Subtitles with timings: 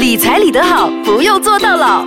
[0.00, 2.06] 理财理得好，不用做到老。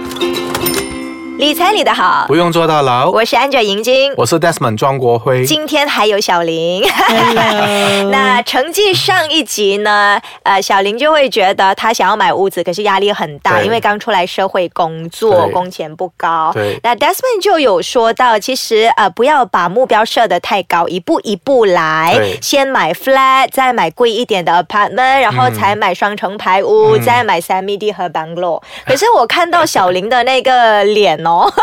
[1.38, 3.10] 理财理得好，不用坐到牢。
[3.10, 5.44] 我是 Angel 银晶，我是 Desmond 庄国辉。
[5.46, 6.84] 今天还有小林。
[6.88, 16.52] Hello 那成绩上一集呢，呃，小林就会觉得他想要买屋子，可是压力很大，因为刚出来社会工作，工钱不高。
[16.54, 28.62] 对那 Desmond 就有说到，其实呃，不要把目标设得太高，一步一步来，先买 flat，再买贵一点的 apartment，然后才买双层排屋，嗯再买 semi D 和 bungalow。
[28.86, 31.52] 可是我看到小林的那个脸哦，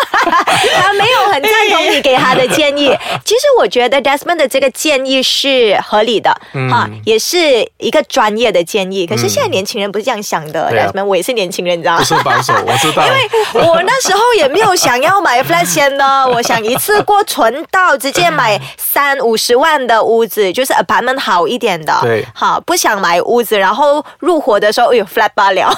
[0.82, 2.96] 他没有很赞同你给他的建议。
[3.24, 9.06] 其实我觉得 Desmond 的这个建议是合理的，嗯哈，也是一个专业的建议。
[9.06, 12.04] 可是现在年轻人不是这样想的，Desmond，我也是年轻人，你知道吗不？
[12.04, 13.04] 是保守，我知道。
[13.06, 21.96] 因为我那时候也没有想要买 flat 先呢，我想一次过存到直接买三五十万的屋子，就是 apartment 好一点的。
[22.02, 25.72] 对好，不想买屋子，然后入伙的时候，哎呦 flat 罢了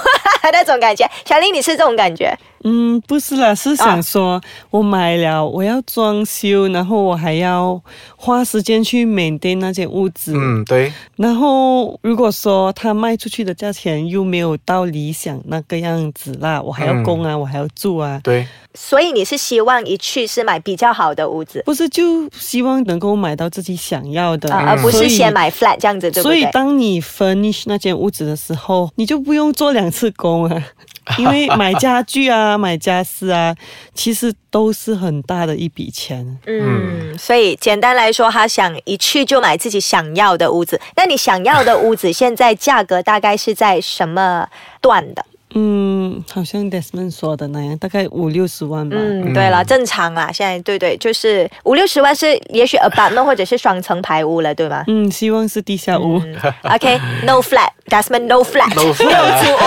[0.53, 1.09] 那种感觉。
[1.25, 2.37] 小林，你是这种感觉？
[2.65, 7.81] 嗯，不是啦，是想说，我买了，我要装修，然后我还要
[8.17, 10.33] 花时间去 maintain 那间屋子。
[10.37, 25.33] 嗯，对，然后如果说他卖出去的价钱又没有到理想那个样子啦，我还要供啊，我还要住啊，对，所以你是希望一去是买比较好的屋子，不是就希望能够买到自己想要的，啊，而不是先。
[25.33, 26.35] 买 flat 这样子，对不对？
[26.35, 26.53] 所以？
[26.53, 30.63] 当你 furnish 那间屋子的时候，你就不用做两次工啊，
[31.19, 33.55] 因为买家具啊、买家私啊，
[33.93, 36.39] 其实都是很大的一笔钱。
[36.47, 40.81] 嗯，所以简单来说，他想一去就买自己想要的屋子。
[40.97, 44.49] 那你想要的屋子现在价格大概是在什么
[44.81, 45.27] 段的？
[45.55, 48.97] 嗯，好像 Desmond 说的那样，大概五六十万吧。
[48.99, 54.85] 嗯，对了，正常啦，现在对对，就是五六十万是也许 apartment 或者是双层排屋了，对吗？
[54.87, 56.19] 嗯，希望是地下屋。
[56.25, 59.59] 嗯 OK，no flat，Desmond，no flat，No flat 租屋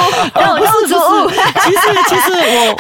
[0.42, 1.30] ，no no 租屋。
[1.64, 2.75] 其实，其实我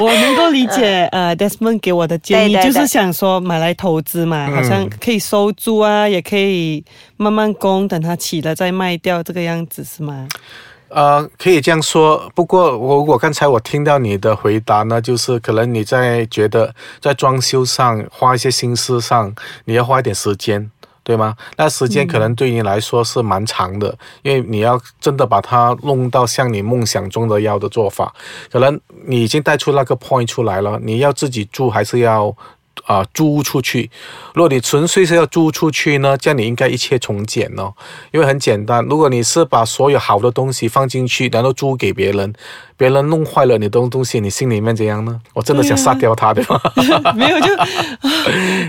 [0.00, 6.84] 我我能够理解 呃 Desmond 给我的建议，对对对就是想说买来投资嘛，嗯好像可以收租啊，也可以
[7.16, 10.28] 慢慢供，等它起了再卖掉，这个样子是吗？
[10.94, 12.30] 呃，可以这样说。
[12.34, 20.70] 不过我我刚才我听到你的回答呢，就是可能你在觉得在装修上花一些心思上，你要花一点时间。
[21.04, 21.36] 对吗？
[21.56, 23.92] 那时间可能对你来说是蛮长的，
[24.22, 28.14] 因为你要真的把它弄到像你梦想中的要的做法，
[28.52, 30.78] 可能你已经带出那个 point 出来了。
[30.80, 32.32] 你要自己住还是要
[32.84, 33.90] 啊、租出去？
[34.34, 37.72] 如果你纯粹是要租出去呢，这样你应该一切从简哦，
[38.10, 38.84] 因为很简单。
[38.86, 42.32] 如果你是把所有好的东西放进去，然后租给别人，
[42.76, 45.20] 别人弄坏了你的东西，你心里面怎样呢？
[45.34, 46.60] 我真的想杀掉他，对吗？
[47.14, 47.66] 没有就啊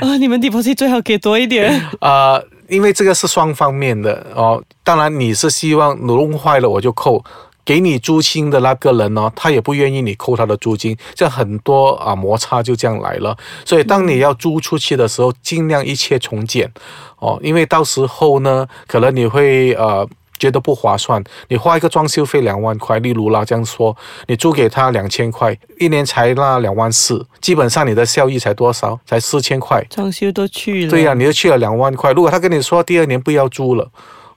[0.02, 1.90] 啊，你们 deposit 最好给多一点。
[2.02, 4.64] 呃， 因为这个是双方面的哦。
[4.84, 7.24] 当然，你是希望你弄坏了我就扣。
[7.66, 13.36] 给你租金的那个人呢，他也不愿意你扣他的租金，这样很多啊摩擦就这样来了。
[13.66, 16.72] 所以，当你要租出去的时候，尽量一切从简
[17.20, 20.08] 哦，因为到时候呢，可能你会呃。
[20.40, 23.96] 觉得不划算，你花一个装修费两万块，例如啦这样说，
[24.28, 29.00] 你租给他两千块，一年才那两万四，基本上你的效益才多少？
[29.06, 32.12] 才四千块，装修都去了，对呀、你就去了两万块。
[32.12, 33.90] 如果他跟你说第二年不要租了，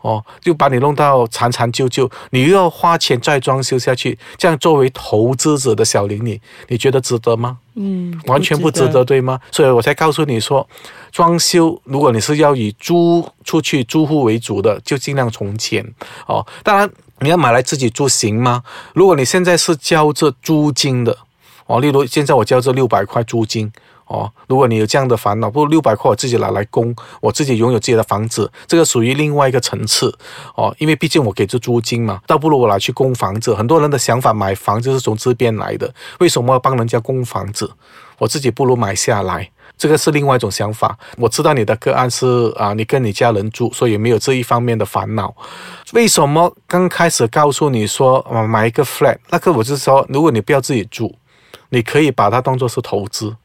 [0.07, 7.59] 哦，就把你弄到残残旧旧，你又要花钱再装修下去，这样作为投资者的小林你，你觉得值得吗？
[7.75, 9.41] 嗯，完全不值得，对吗？
[9.51, 10.65] 所以我才告诉你说，
[11.11, 15.85] 装修如果你是要以租出去租户为主的，就尽量从简
[16.27, 16.47] 哦。
[16.63, 16.89] 当然，
[17.19, 18.63] 你要买来自己住行吗？
[18.95, 21.19] 如果你现在是交着租金的
[21.67, 23.73] 哦，例如现在我交这六百块租金。
[24.07, 30.17] 哦，如果你有这样的烦恼，不如六百块我自己拿来供，我自己拥有自己的房子，这个属于另外一个层次
[30.55, 30.75] 哦。
[30.79, 33.55] 因为毕竟我给这租金嘛，倒不如我拿去供房子。
[33.55, 37.71] 很多人的想法，买房就是从这边来的，为什么要帮人家供房子？
[38.19, 40.97] 我自己不如买下来，这个是另外一种想法。
[41.19, 45.35] 我知道你的个案是啊，你跟你家人住，所以没有这一方面的烦恼。
[45.93, 49.19] 为什么刚开始告诉你说啊买一个 flat？
[49.31, 51.15] 那个我是说，如果你不要自己住，
[51.71, 53.37] 你可以把它当做是投资。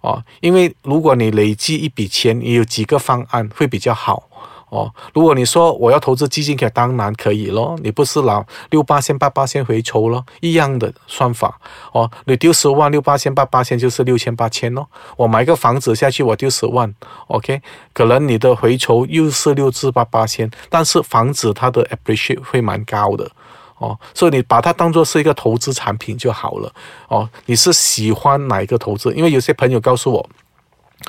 [0.00, 4.28] 哦，因为如果你累积一笔钱，你有几个方案会比较好。
[4.68, 7.78] 哦，如果你说我要投资基金，可当然可以咯。
[7.84, 11.60] 你不是拿六八千八八千回抽咯，一样的算法。
[11.92, 14.88] 哦，你丢十万，六八千八八千就是六千八千咯。
[15.16, 16.92] 我买个房子下去，我丢十万
[17.28, 17.62] ，OK，
[17.94, 23.30] 可能你的回酬又是六至八八千，但是房子它的 appreciate 会蛮高的。
[23.78, 26.72] 哦，所以你把它当做是一个投资产品就好了。
[27.08, 29.12] 哦，你是喜欢哪一个投资？
[29.14, 30.28] 因为有些朋友告诉我，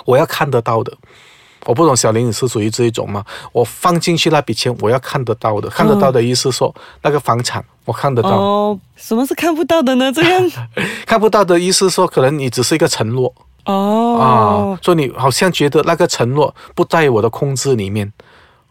[0.06, 0.92] 我要看得到的，
[1.66, 3.24] 我不懂小林你是属于这一种吗？
[3.54, 10.12] 我放进去那笔钱，我要看得到的，看得到的意思说、那个房产我看得到，哦，什么是看不到的呢？
[10.12, 10.52] 这样
[11.08, 18.12] 看不到的意思说可能你只是一个承诺啊哦，，所以你好像觉得那个承诺不在我的控制里面。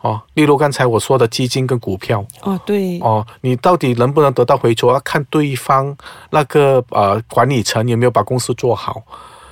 [0.02, 5.96] 哦，例如刚才我说的基金跟股票，哦，对，哦，你到底能不能得到回酬，要看对方
[6.30, 9.02] 那个呃管理层有没有把公司做好。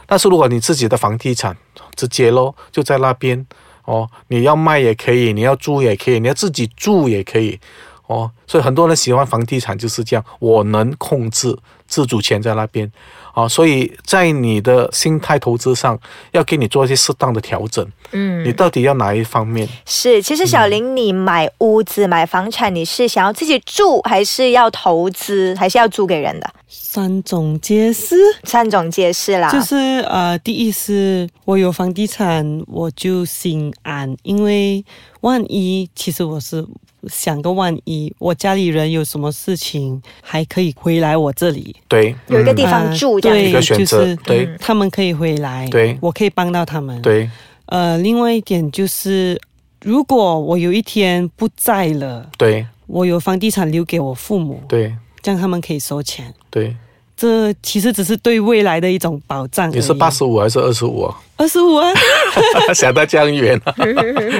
[0.06, 1.56] 但是如果你自己的房地产
[1.96, 3.44] 直接咯，就在那边
[3.84, 7.58] 哦，你要卖也可以，你要租也可以，你要自己住也可以
[8.06, 8.30] 哦。
[8.46, 11.56] 所以很多人喜欢房地产就是这样，我能控制
[11.86, 12.86] 自主权在那边
[13.32, 13.48] 啊、哦。
[13.48, 15.98] 所以在你的心态投资上，
[16.32, 17.84] 要给你做一些适当的调整。
[18.14, 19.68] 嗯你到底要哪一方面？
[19.84, 26.48] 是，其实小林，你买屋子、买房产，你是想要自己住，还是要投资，还是要租给人的？
[26.68, 28.16] 三种皆是。
[28.44, 29.50] 三种皆是啦。
[29.50, 29.76] 就是
[30.08, 34.84] 呃，第一是我有房地产，我就心安，因为
[35.20, 36.64] 万一其实我是
[37.08, 47.30] 想个万一，我家里人有什么事情，还可以回来我这里，对，有一个地嗯方住这样对，一个选择就是对嗯他们可以回来，对我可以帮到他们。，对
[47.74, 49.36] 呃，另外一点就是，
[49.82, 56.32] 如果我有一天不在了，对我有房地产留给我父母，对这样他们可以收钱。
[56.50, 56.76] 对。
[57.16, 59.70] 这其实只是对未来的一种保障。
[59.70, 61.16] 你是八十五还是二十五啊？
[61.36, 61.88] 二十五啊？
[62.74, 63.72] 想到这样远啊！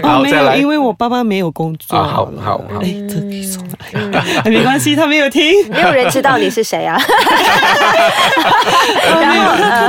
[0.03, 0.67] 哦， 好，没有，再来因。
[0.67, 1.97] 为我爸爸没有工作。
[1.97, 3.71] 啊好好好哎，这可以说吗？
[4.45, 5.43] 哎没关系，他没有听。
[5.71, 7.01] 没有人知道你是谁啊？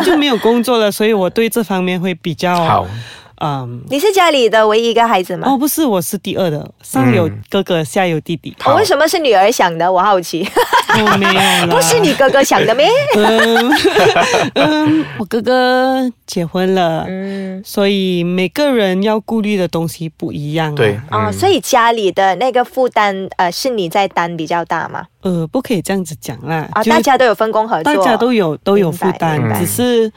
[0.06, 2.88] 就没有工作了，所以我对这方面会比较好，
[3.42, 3.82] 嗯。
[3.90, 5.48] 你是家里的唯一一个孩子吗？
[5.50, 8.56] 哦，不是，我是第二的，上有嗯哥哥，下有弟弟。
[8.66, 9.92] 我为什么是女儿想的？
[9.92, 10.48] 我好奇，
[10.98, 12.88] 哦，没有， 不是你哥哥想的咩？
[13.16, 13.72] 嗯
[14.56, 20.76] 嗯， 我哥哥结婚了，嗯，所以每个人要顾虑的东西不一样、啊。
[20.76, 25.06] 对，哦，嗯所以家里的那个负担，呃，是你在担比较大吗？
[25.22, 26.70] 呃，不可以这样子讲啦。
[26.74, 30.12] 啊，大家都有分工合作，大家都有都有负担只是我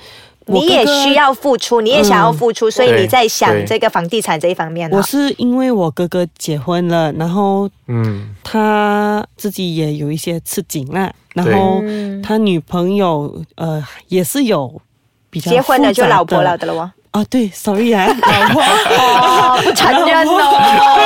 [0.49, 1.19] 你也需。
[1.19, 5.03] 要付出，你也想要付出，所以你在想这个房地产这一方面呢我。
[5.03, 14.81] 是因为我哥哥结婚了，然后嗯，他自己也有一些吃紧啦，然后嗯他女朋友呃也是有
[15.29, 16.93] 比较结婚了就老婆了的了哦。
[17.11, 18.62] 啊，对，sorry 啊， 老婆。
[18.62, 20.94] 哦，不承认承哦，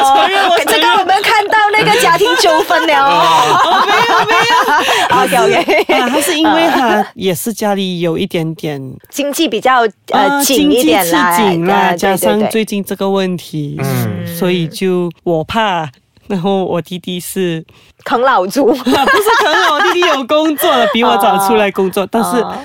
[2.43, 2.94] 纠纷了。
[3.06, 3.87] 哦。
[3.87, 9.81] 没有没有，OK OK，啊，还是因为他也是家里有一点点经济比较
[10.11, 14.27] 呃啊紧一点啦，经济吃紧啦，呃加上最近这个问题，嗯。
[14.37, 15.89] 所以就我怕，
[16.27, 17.65] 然后我弟弟是
[18.05, 22.59] 啃老族，啊，不是啃老我弟弟有工作了，比我早出来工作， 但是哦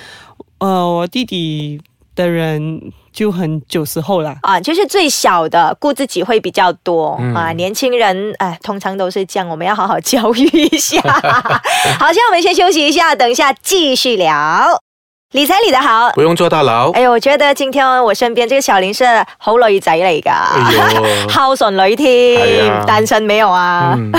[0.60, 1.80] 呃，我弟弟
[2.18, 4.36] 的人就很九十后啦。
[4.42, 11.00] 啊，就是最小的顾自己会比较多、嗯啊，年轻人哎，通常都是这样，我们要好好教育一下。
[11.98, 14.82] 好，现在我们先休息一下，等一下继续聊。
[15.34, 16.10] 理财理得好。
[16.14, 16.90] 不用坐大牢。
[16.92, 19.04] 哎呦，我覺得今天我身邊這個小林是
[19.38, 21.30] 好女仔嚟㗎，哎呦。
[21.30, 22.82] 孝順女添，哎呀。
[22.88, 23.92] 單身沒有啊？
[23.98, 24.10] 嗯，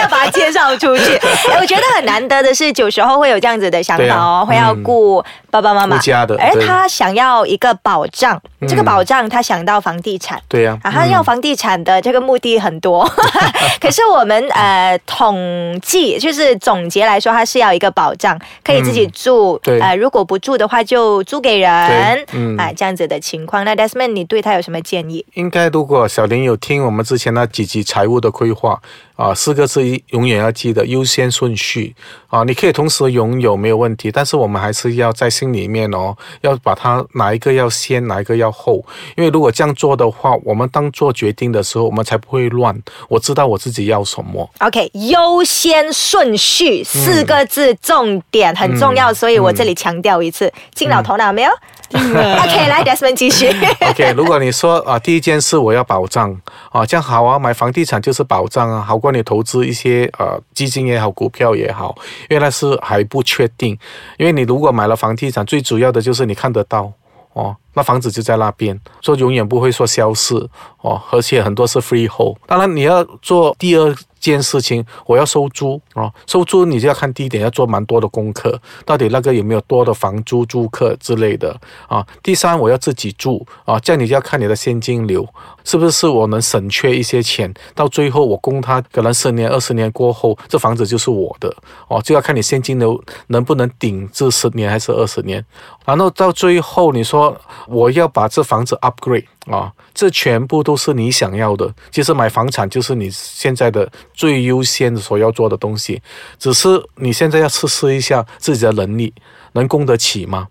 [0.00, 1.16] 要把他介紹出去。
[1.16, 8.68] 哎，我覺得很難得的是，有時候會有這樣子的想法哦，會要顧爸爸媽媽，家的對而他想要一個保障，嗯。
[8.68, 10.36] 這個保障他想到房地產。
[10.48, 13.04] 对呀、啊，他要房地產的這個目的很多，
[13.82, 15.34] 可是我們呃統
[15.80, 23.64] 計就是總結來說，他是要一個保障，可以自己住，對呃如果不住的话就租给人，嗯啊、这样子的情况。
[23.64, 25.24] 那 Desmond，你对他有什么建议？
[25.34, 28.80] 应该如果小林有听我们之前那几集财务的规划
[29.22, 31.94] 啊，四个字永远要记得优先顺序
[32.26, 32.42] 啊。
[32.42, 38.84] 你可以同时拥有没有问题，但是我们还是要在心里面哦，要把它哪一个要先，哪一个要后。
[39.16, 42.76] 因为如果这样做的话，我们当做决定的时候，我们才不会乱。
[43.08, 44.50] 我知道我自己要什么。
[44.58, 51.50] OK，优先顺序四个字，重点很重要，所以我这里强调一次，進了頭腦沒有
[52.42, 53.48] OK，来 Desmond 继续。
[53.88, 56.34] OK，如果你说啊，第一件事我要保障
[56.70, 61.94] 啊，这样好啊，买房地产就是保障啊，好过你投资一些呃基金也好，股票也好，
[62.28, 63.78] 因为那是还不确定。
[64.18, 66.92] 因为你如果买了房地产，最主要的就是你看得到
[67.34, 70.34] 哦，那房子就在那边，说永远不会说消失
[70.80, 72.36] 哦，而且很多是 freehold。
[72.46, 73.94] 当然你要做第二。
[74.22, 82.06] 件事情，我要收租哦，收租你就要看第一点，要做蛮多的功课，到底那个有没有多的房租租客之类的啊。
[82.22, 85.28] 第三，我要自己住啊，这样你就要看你的现金流
[85.64, 91.52] 是不是我能省缺一些钱，到最后我供他可能十年、二十年过后，这房子就是我的
[91.88, 95.44] 哦，就要看你现金流能不能顶这十年还是二十年。
[95.84, 101.72] 然后到最后你说我要把这房子 upgrade 啊，这全部都是你想要的。
[101.90, 106.00] 其实买房产就是你现在的最优先所要做的东西，
[106.38, 109.12] 只是你现在要测试一下自己的能力，
[109.52, 110.48] 能供得起吗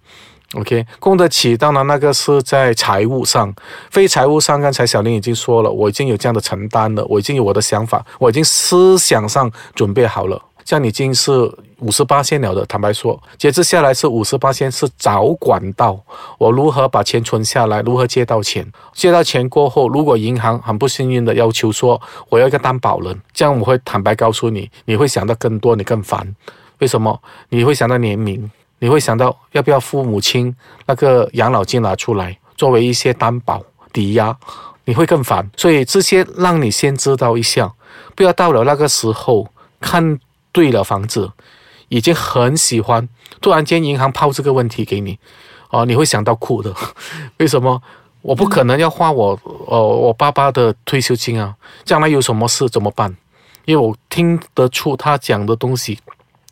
[0.56, 3.53] ？OK，供得起，当然那个是在财务上，
[3.89, 10.41] 非财务上，刚才小林已经说了，我已经有这样的承担了，我已经有我的想法，我已经思想上准备好了。
[10.72, 16.00] 这样已经是五十八线了的，坦白说，接着下来是五十八线，是找管道，
[16.38, 26.25] 我如何把钱存下来，如何借到钱，借到钱过后，如果银行很不幸运的要求说我要一个担保人，这样我会坦白告诉你，你会想到更多，你更烦，
[26.78, 27.22] 为什么？
[27.50, 28.50] 你会想到年龄，
[28.80, 33.62] 你会想到要不要父母亲那个养老金拿出来作为一些担保
[33.92, 34.34] 抵押，
[34.86, 37.74] 你会更烦，所以这些让你先知道一下，
[38.16, 39.50] 不要到了那个时候
[39.82, 40.18] 看。
[40.51, 41.31] 对了，房子
[41.89, 43.08] 已经很喜欢，
[43.41, 45.17] 突然间银行抛这个问题给你，
[45.70, 46.74] 哦，你会想到哭的。
[47.38, 47.81] 为什么？
[48.22, 53.17] 我不可能要花我呃我爸爸的退休金啊，将来有什么事怎么办？
[53.65, 55.98] 因为我听得出他讲的东西，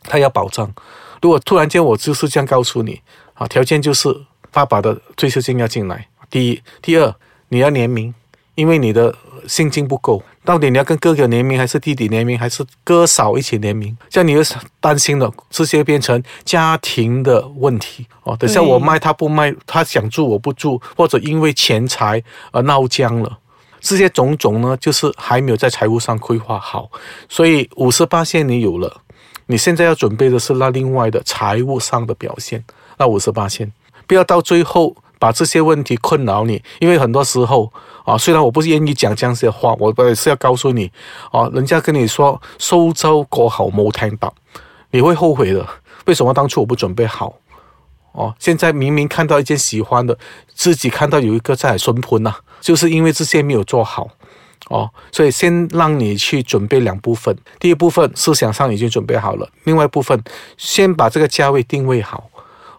[0.04, 0.74] 他要保障。
[1.22, 3.00] 如果突然间我就是这样告诉你
[3.36, 4.10] 啊，条件就是
[4.52, 6.08] 爸爸的退休金要进来。
[6.32, 7.14] 第一，第二，
[7.50, 8.16] 你要联名，
[8.56, 9.16] 因为你的
[9.48, 10.24] 现金不够。
[10.46, 13.96] 到底你要跟哥哥联名，还是弟弟联名，还是哥嫂一起联名？
[14.10, 14.42] 这样你会
[14.80, 18.36] 担心了，这些变成家庭的问题哦。
[18.38, 23.38] 等下我卖他不卖，他想住我不住，或者因为钱财而闹僵了，
[23.80, 26.90] 这些种种呢，就是还没有在财务上规划好。
[27.28, 29.02] 所以五十八线你有了，
[29.48, 32.64] 你现在要准备的是那另外的财务上的表现。
[32.98, 33.72] 那五十八线，
[34.08, 34.96] 不要到最后。
[35.22, 37.70] 把这些问题困扰你，因为很多时候
[38.10, 40.92] 啊，虽然我不是愿意讲这样子的话，我也是要告诉你
[41.32, 44.34] 啊，人家跟你说收州过好冇听到，
[44.90, 45.64] 你会后悔的。
[46.06, 47.36] 为什么当初我不准备好？
[48.14, 50.18] 哦，现在明明看到一件喜欢的，
[50.56, 54.10] 自己看到有一个在顺盆呐，就是因为这些没有做好
[54.70, 60.20] 哦，所以先让你去准备两部分，第一部分思想上已经准备好了，另外一部分
[60.58, 62.29] 先把这个价位定位好。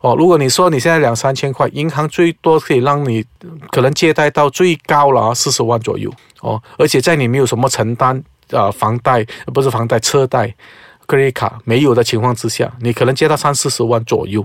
[0.00, 3.25] 哦，如果你说你现在两三千块，银行最多可以让你
[3.71, 10.54] 可能借贷到最高了啊四十万左右哦，而且在你没有什么承担啊房贷不是房贷车贷
[11.07, 14.45] ，credit 卡没有的情况之下，你可能借到三四十万左右。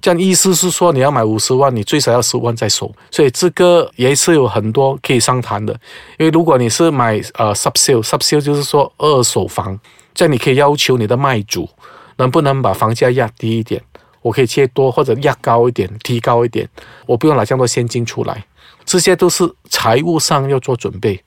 [0.00, 5.72] 这样意思是说你要买五十万，你最少要十万在手，所以这个也是有很多可以商谈的。
[6.18, 9.78] 因为如果你是买呃 sub sale，sub sale 就是说二手房，
[10.14, 11.68] 这样你可以要求你的卖主
[12.16, 13.82] 能不能把房价压低一点。
[14.22, 16.68] 我可以切多或者压高一点，提高一点，
[17.06, 18.44] 我不用拿这么多现金出来，
[18.84, 21.22] 这些都是财务上要做准备。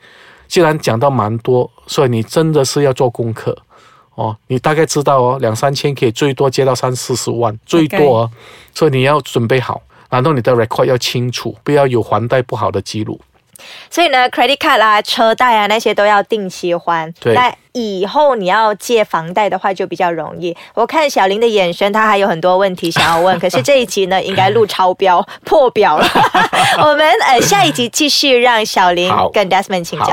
[0.48, 3.58] 既然讲到蛮多，所以你真的是要做功课
[4.16, 4.38] 哦。
[4.48, 8.32] 你大概知道哦，两三千可以最多接到三四十万，最多哦。
[8.74, 13.20] 所以你要准备好，然后你的 record 要清楚，不要有还贷不好的记录。
[13.90, 17.12] 所以呢，credit card 啊、车贷啊那些都要定期还。
[17.20, 17.34] 对。
[17.34, 20.56] 那以后你要借房贷的话就比较容易。
[20.76, 23.38] 我看小林的眼神，他还有很多问题想要问。
[23.42, 26.06] 可是这一集呢，应该录超标破表了。
[26.84, 30.06] 我们呃下一集继续让小林跟 Desmond 请教。